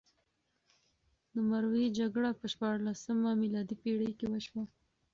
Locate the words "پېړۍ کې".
3.81-4.25